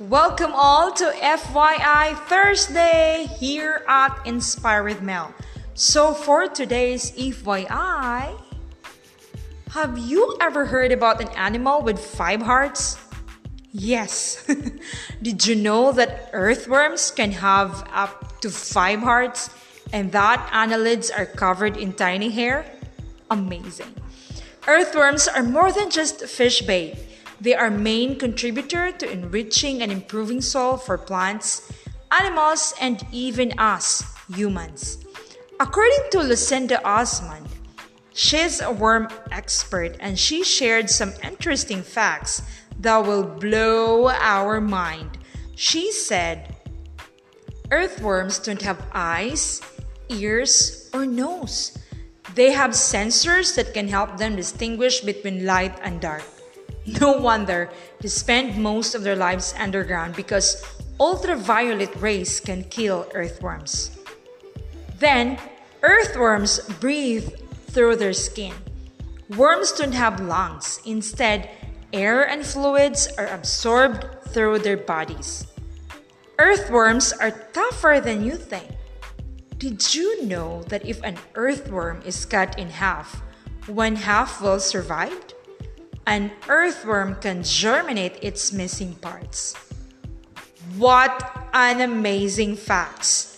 Welcome 0.00 0.52
all 0.54 0.90
to 0.92 1.04
FYI 1.04 2.16
Thursday 2.24 3.28
here 3.38 3.84
at 3.86 4.18
Inspire 4.24 4.82
with 4.82 5.02
Mel. 5.02 5.34
So, 5.74 6.14
for 6.14 6.48
today's 6.48 7.10
FYI, 7.12 8.40
have 9.72 9.98
you 9.98 10.38
ever 10.40 10.64
heard 10.64 10.90
about 10.92 11.20
an 11.20 11.28
animal 11.36 11.82
with 11.82 12.00
five 12.00 12.40
hearts? 12.40 12.96
Yes. 13.72 14.42
Did 15.22 15.46
you 15.46 15.54
know 15.54 15.92
that 15.92 16.30
earthworms 16.32 17.10
can 17.10 17.32
have 17.32 17.86
up 17.92 18.40
to 18.40 18.48
five 18.48 19.00
hearts 19.00 19.50
and 19.92 20.12
that 20.12 20.48
annelids 20.50 21.10
are 21.14 21.26
covered 21.26 21.76
in 21.76 21.92
tiny 21.92 22.30
hair? 22.30 22.64
Amazing. 23.30 23.94
Earthworms 24.66 25.28
are 25.28 25.42
more 25.42 25.70
than 25.70 25.90
just 25.90 26.24
fish 26.24 26.62
bait. 26.62 26.96
They 27.40 27.54
are 27.54 27.70
main 27.70 28.18
contributor 28.18 28.92
to 28.92 29.10
enriching 29.10 29.80
and 29.82 29.90
improving 29.90 30.42
soil 30.42 30.76
for 30.76 30.98
plants, 30.98 31.72
animals, 32.12 32.74
and 32.80 33.00
even 33.12 33.58
us, 33.58 34.04
humans. 34.34 34.98
According 35.58 36.10
to 36.12 36.20
Lucinda 36.20 36.84
Osman, 36.84 37.44
she's 38.12 38.60
a 38.60 38.70
worm 38.70 39.08
expert 39.30 39.96
and 40.00 40.18
she 40.18 40.44
shared 40.44 40.90
some 40.90 41.12
interesting 41.22 41.82
facts 41.82 42.42
that 42.80 42.98
will 42.98 43.24
blow 43.24 44.08
our 44.08 44.60
mind. 44.60 45.18
She 45.54 45.92
said, 45.92 46.56
Earthworms 47.70 48.38
don't 48.38 48.62
have 48.62 48.84
eyes, 48.92 49.62
ears, 50.08 50.90
or 50.92 51.06
nose. 51.06 51.78
They 52.34 52.52
have 52.52 52.72
sensors 52.72 53.54
that 53.56 53.72
can 53.72 53.88
help 53.88 54.18
them 54.18 54.36
distinguish 54.36 55.00
between 55.00 55.46
light 55.46 55.78
and 55.82 56.00
dark. 56.00 56.24
No 56.98 57.12
wonder 57.12 57.70
they 58.00 58.08
spend 58.08 58.56
most 58.56 58.94
of 58.94 59.02
their 59.02 59.14
lives 59.14 59.54
underground 59.58 60.16
because 60.16 60.64
ultraviolet 60.98 61.94
rays 61.96 62.40
can 62.40 62.64
kill 62.64 63.06
earthworms. 63.14 63.96
Then, 64.98 65.38
earthworms 65.82 66.60
breathe 66.80 67.30
through 67.68 67.96
their 67.96 68.12
skin. 68.12 68.54
Worms 69.36 69.72
don't 69.72 69.94
have 69.94 70.20
lungs. 70.20 70.80
Instead, 70.84 71.48
air 71.92 72.28
and 72.28 72.44
fluids 72.44 73.08
are 73.16 73.28
absorbed 73.28 74.06
through 74.28 74.58
their 74.58 74.76
bodies. 74.76 75.46
Earthworms 76.38 77.12
are 77.12 77.30
tougher 77.52 78.00
than 78.02 78.24
you 78.24 78.34
think. 78.34 78.68
Did 79.58 79.94
you 79.94 80.24
know 80.26 80.62
that 80.64 80.84
if 80.84 81.02
an 81.02 81.18
earthworm 81.34 82.02
is 82.04 82.24
cut 82.24 82.58
in 82.58 82.70
half, 82.70 83.22
one 83.66 83.96
half 83.96 84.40
will 84.40 84.58
survive? 84.58 85.14
An 86.10 86.32
earthworm 86.48 87.14
can 87.22 87.44
germinate 87.44 88.18
its 88.20 88.52
missing 88.52 88.96
parts. 88.96 89.54
What 90.76 91.14
an 91.54 91.82
amazing 91.82 92.56
fact! 92.56 93.28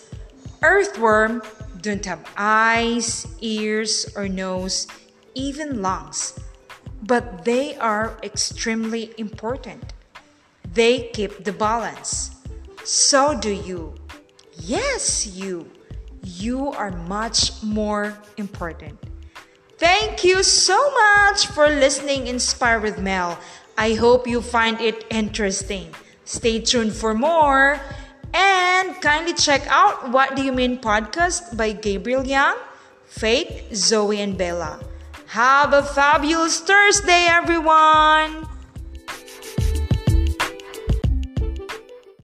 Earthworm 0.63 1.43
don't 1.81 2.03
have 2.05 2.25
eyes, 2.35 3.27
ears, 3.41 4.09
or 4.15 4.27
nose, 4.27 4.87
even 5.35 5.83
lungs, 5.83 6.33
but 7.03 7.45
they 7.45 7.75
are 7.77 8.17
extremely 8.23 9.13
important. 9.19 9.93
They 10.73 11.13
keep 11.13 11.43
the 11.43 11.53
balance. 11.53 12.31
So 12.83 13.37
do 13.37 13.53
you. 13.53 13.93
Yes, 14.57 15.27
you. 15.27 15.69
You 16.23 16.71
are 16.73 16.89
much 17.05 17.61
more 17.61 18.17
important. 18.37 18.97
Thank 19.83 20.23
you 20.23 20.43
so 20.43 20.79
much 20.95 21.47
for 21.47 21.67
listening 21.67 22.27
Inspire 22.27 22.79
with 22.79 22.99
Mel. 22.99 23.37
I 23.77 23.95
hope 23.95 24.25
you 24.25 24.39
find 24.39 24.79
it 24.79 25.03
interesting. 25.11 25.93
Stay 26.23 26.61
tuned 26.61 26.93
for 26.93 27.13
more 27.13 27.81
and 28.33 28.95
kindly 29.01 29.33
check 29.33 29.67
out 29.67 30.09
What 30.09 30.37
Do 30.37 30.41
You 30.41 30.53
Mean 30.53 30.79
podcast 30.79 31.57
by 31.57 31.73
Gabriel 31.73 32.23
Young, 32.23 32.55
Faith, 33.07 33.75
Zoe, 33.75 34.21
and 34.21 34.37
Bella. 34.37 34.79
Have 35.35 35.73
a 35.73 35.83
fabulous 35.83 36.61
Thursday, 36.61 37.27
everyone! 37.27 38.52